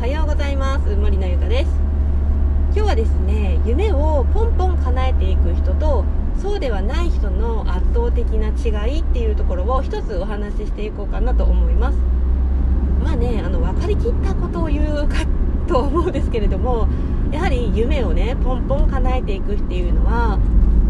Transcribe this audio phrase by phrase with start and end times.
[0.00, 0.96] はようございます。
[0.96, 1.70] 森のゆかです。
[2.72, 6.06] 今日はですね夢をポンポン叶えていく人と
[6.40, 11.98] そうではない人の圧倒的な違いっていうところを一つお話ししていこうかなと思います。
[13.04, 15.16] まあねあの分かりきったことを言うか
[15.68, 16.88] と思うんですけれども
[17.30, 20.38] やはり夢をねポンポン叶えていくっていうのは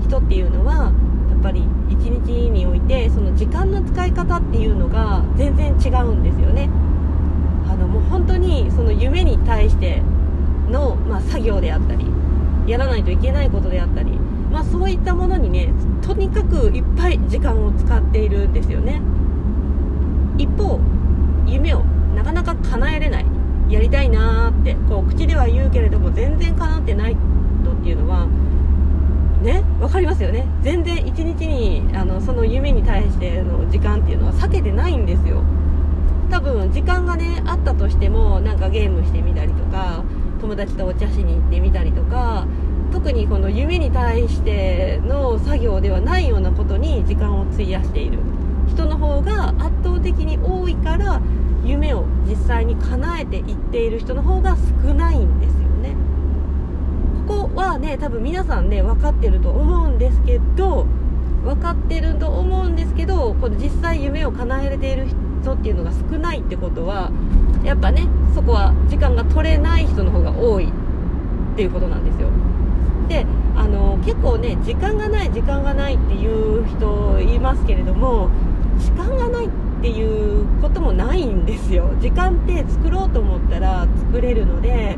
[0.04, 0.92] 人っていうのは
[1.30, 6.59] やっぱり一日においてその時間の使い方っていうのが全然違うんですよね。
[8.20, 10.02] 本当にその夢に対して
[10.68, 12.04] の、まあ、作業であったり
[12.66, 14.10] やらないといけないことであったり、
[14.52, 19.00] まあ、そういったものにねとにかくいっぱい時間を使っているんですよね。
[20.36, 20.78] 一方
[21.46, 21.82] 夢を
[22.14, 23.26] なかなか叶えれない
[23.70, 27.16] やりたいなーってこう口では言うけれども全然叶ってない
[27.62, 28.26] 人っていうのは
[29.42, 30.46] ね分かりますよね。
[30.62, 35.42] 全然一日にあのその夢に対しての時間っていうのは避けてないんですよ。
[36.30, 40.04] 多分時間がねあったとしてもなんかゲームしてみたりとか
[40.40, 42.46] 友達とお茶しに行ってみたりとか
[42.92, 48.18] 特にこの夢に対しての作業ではないようなことに時間を費やしている。
[48.68, 51.20] 人の方が圧倒的に多いから
[51.64, 55.96] 夢を実際に叶えていっている人の方が少ないんですよね。
[57.26, 60.86] ここはね多分皆さんね分かってると思うんですけど
[61.44, 67.10] 分かってると思うんですけどこの実際夢を叶えれている人っていうのが少ないってことは
[67.64, 70.72] やっぱねそこは時間が取れない人の方が多いっ
[71.56, 72.28] ていうことなんですよ。
[73.08, 78.30] であの結構ね時間がない時間がないっていう人いますけれども
[78.78, 79.50] 時間がないっ
[79.82, 81.90] ていうこともないんですよ。
[82.00, 84.96] 時間って作ろうと思ったら作れるので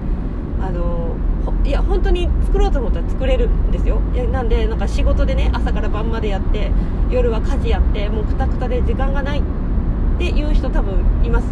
[0.60, 1.16] あの
[1.64, 4.00] いや本当に作ろうと思ったら作れるんですよ。
[4.30, 6.70] なんでなんか仕事でね朝から晩までやって
[7.10, 9.42] 夜は家事やってもうくたくたで時間がない
[10.14, 11.46] っていう人多分います。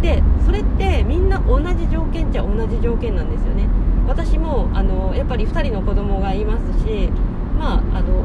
[0.00, 3.68] でそれってみんな同じ条件っちゃ同じ条件なんですよね。
[4.06, 7.08] 私もあのやっぱり2人の子供がいますし
[7.58, 8.24] まああの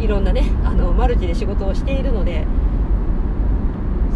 [0.00, 2.46] いろんなねあのマルチで仕事をしているので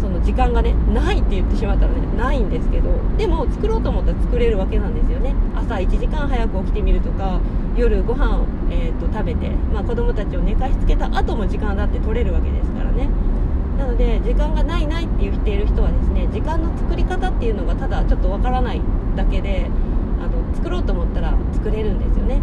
[0.01, 5.33] その時間がねないって言ってしまったらねないんですけどでも作ろうと思ったら作れるわけなんですよね。
[5.55, 7.39] 朝1時間早く起きてみるとか
[7.75, 13.07] 夜ご飯を、えーと、食べて、まあ、子供たちを寝かしつけた後も時間だって取れるわけですからね。
[13.79, 18.81] なので時間がないないって言っている人はですね時間の作り方っていうのがただちょっとわからない
[19.15, 19.67] だけで
[20.21, 22.41] あの作ろうと思ったら作れるんですよね。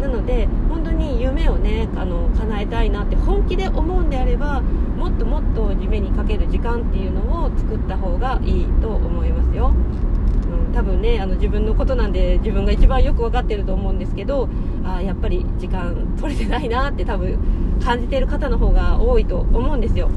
[0.00, 4.62] なので本当に夢をねあの叶えたいなって本気で思うんであれば
[4.96, 9.74] もっともっと夢にかける時間っていうのを作った方がいいと思いますよ、
[10.66, 14.48] うん、多分ねあの自分のことなんで自分が一番よく分かってると思うんですけど
[14.84, 17.36] あやっぱり時間取れてないなって多分
[17.84, 20.08] 感じている方の方が多いと思うんですよ。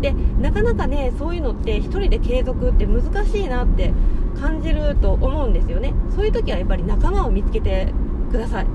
[0.00, 3.92] でなかなかねそういうのって1人で継続って難しいなって
[4.40, 5.92] 感じると思うんですよね。
[6.14, 7.92] そういう時はやっぱり仲間を見つけて
[8.30, 8.66] ください。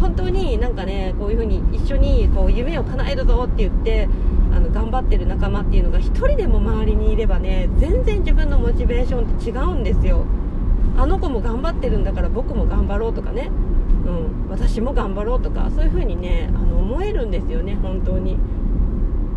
[0.00, 4.08] 本当になんかねこういう風に一緒にこう夢を叶えるぞって言って
[4.52, 10.24] あの頑張ってる仲間っていうのが1人でも周りにいればね全然自分のモチベーションって違うんですよ。
[10.96, 13.50] あの子も頑張ってるんだから僕も頑張ろうとかね、
[14.10, 18.36] うん、私も頑張ろうとかそういう風にねあの思えるんですよね本当に。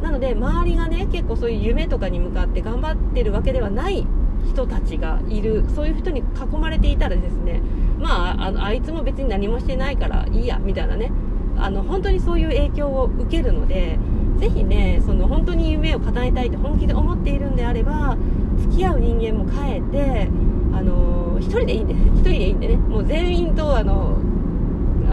[0.02, 4.06] なので周りがね結構そういう夢とかに向かって頑張ってるわけではない
[4.46, 7.62] 人たちがいるそういう人に囲まれていたらですね
[8.00, 11.12] まああのあいつも別に何もしてないからいいやみたいなね。
[11.56, 14.00] あの本当にそういう影響を受けるので
[14.40, 18.18] ぜひねその本当に夢を叶えたいと本気で思っているんであれば
[18.58, 20.28] 付き合う人間も変えて
[20.74, 24.18] あの1人でいいんで1人でいいんでねもう全員とあの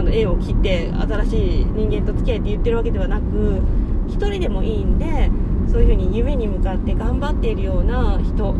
[0.00, 3.60] あの縁を切って新しい人間と付き合いって言ってるわけではなく
[4.08, 5.30] 1人でもいいんで
[5.70, 8.54] そういう風に夢に向かって頑張っているような人。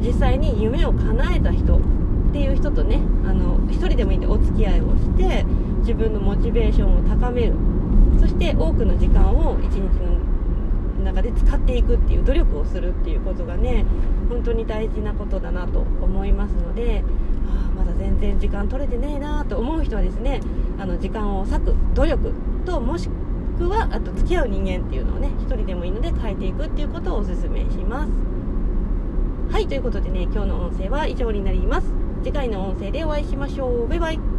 [0.00, 1.76] 実際に夢を叶えた人。
[1.76, 5.44] っていう人とねあの1人でもいいんでお付き合いをして
[5.80, 7.54] 自分のモチベーションを高める。
[8.20, 9.78] そして多くの時間を1日
[11.00, 13.84] の中で使っていくっていう努力をするっていうことがね
[14.28, 17.02] 本当に大事なことだなと思いますので
[17.76, 20.40] まだ全然時間取れてねえなと思う人はですね
[20.78, 22.32] あの時間を割く努力
[22.64, 23.08] ともし
[23.58, 28.10] くはあと付き合う人間っていうのをね1人でもいいので変えていくっていうことをおすすめします。
[29.52, 31.86] はいということでね今日の音声は以上になります。
[32.22, 33.88] 次回の音声でお会いしましょう。
[33.88, 34.29] バイバイ。